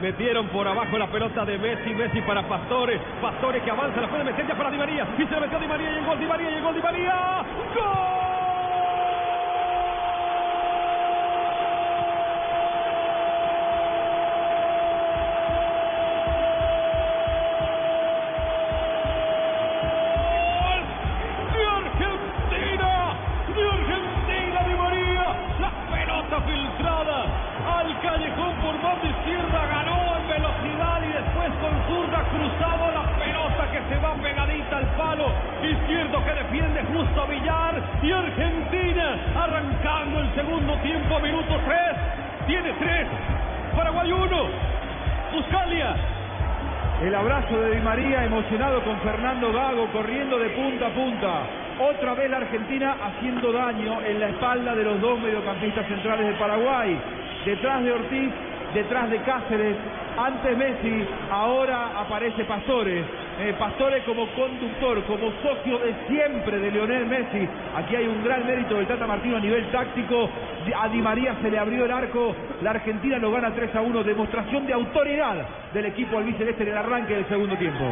[0.00, 4.24] Metieron por abajo la pelota de Messi, Messi para Pastore, Pastore que avanza, la puede
[4.24, 6.26] meter ya para Di María, y se la metió Di María y el gol Di
[6.26, 7.44] María y el gol Di María.
[7.74, 8.29] ¡Gol!
[34.76, 35.26] Al palo
[35.62, 41.78] izquierdo que defiende justo a Villar y Argentina arrancando el segundo tiempo, minuto 3,
[42.46, 43.06] tiene 3,
[43.76, 44.48] Paraguay 1,
[45.34, 45.94] Buscalia
[47.02, 51.42] El abrazo de Di María emocionado con Fernando Gago corriendo de punta a punta.
[51.80, 56.34] Otra vez la Argentina haciendo daño en la espalda de los dos mediocampistas centrales de
[56.34, 56.98] Paraguay.
[57.44, 58.30] Detrás de Ortiz,
[58.74, 59.76] detrás de Cáceres,
[60.18, 63.29] antes Messi, ahora aparece Pastore.
[63.42, 67.48] Eh, Pastore como conductor, como socio de siempre de Lionel Messi.
[67.74, 70.28] Aquí hay un gran mérito del Tata Martino a nivel táctico.
[70.78, 72.36] A Di María se le abrió el arco.
[72.60, 74.04] La Argentina lo gana 3 a 1.
[74.04, 77.90] Demostración de autoridad del equipo albiceleste en el arranque del segundo tiempo.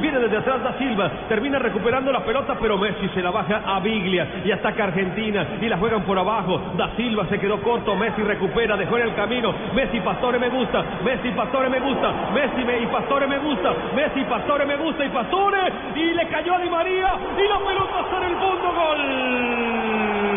[0.00, 3.80] Viene desde atrás Da Silva, termina recuperando la pelota, pero Messi se la baja a
[3.80, 4.42] Biglia.
[4.44, 5.46] Y ataca Argentina.
[5.60, 6.60] Y la juegan por abajo.
[6.76, 9.54] Da Silva se quedó corto, Messi recupera, dejó en el camino.
[9.74, 14.24] Messi Pastore me gusta, Messi Pastore me gusta, Messi me, y Pastore me gusta, Messi
[14.24, 15.04] Pastore me gusta.
[15.04, 15.72] Y Pastore.
[15.94, 17.14] Y le cayó a Di María.
[17.36, 18.70] Y la pelota está el fondo.
[18.70, 20.29] ¡Gol!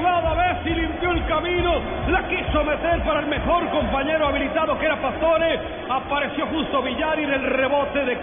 [0.00, 1.74] Messi, limpió el camino,
[2.08, 7.24] la quiso meter para el mejor compañero habilitado que era Pastore, apareció justo Villar y
[7.24, 8.18] el rebote de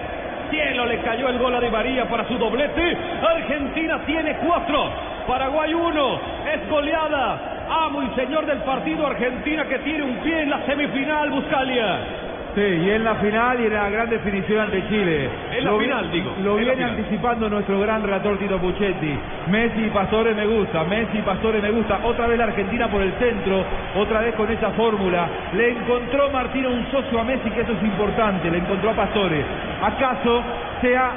[0.49, 4.89] cielo le cayó el gol a Di María para su doblete, Argentina tiene cuatro,
[5.27, 6.19] Paraguay uno,
[6.51, 7.39] es goleada,
[7.69, 12.26] amo y señor del partido Argentina que tiene un pie en la semifinal, Buscalia.
[12.57, 15.29] Sí, y en la final y en la gran definición ante Chile.
[15.55, 19.13] En la Lo- final, digo, Lo viene anticipando nuestro gran relator Tito Puchetti.
[19.51, 21.99] Messi y Pastore me gusta, Messi y Pastore me gusta.
[22.03, 23.63] Otra vez la Argentina por el centro,
[23.95, 25.27] otra vez con esa fórmula.
[25.55, 29.45] Le encontró Martino un socio a Messi, que eso es importante, le encontró a Pastore.
[29.83, 30.41] ¿Acaso
[30.81, 31.11] sea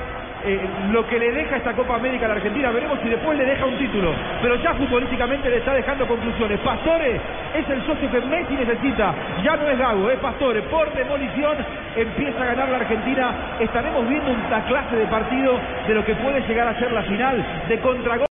[0.45, 0.61] eh,
[0.93, 2.71] lo que le deja esta Copa América a la Argentina?
[2.71, 4.13] Veremos si después le deja un título.
[4.43, 6.59] Pero ya futbolísticamente le está dejando conclusiones.
[6.61, 7.21] Pastore
[7.55, 9.15] es el socio que Messi necesita.
[9.43, 10.63] Ya no es Gago, es Pastore.
[10.63, 11.57] Por demolición
[11.97, 13.35] empieza a ganar la Argentina.
[13.61, 17.45] Estaremos viendo una clase de partido de lo que puede llegar a ser la final
[17.69, 18.27] de contragol.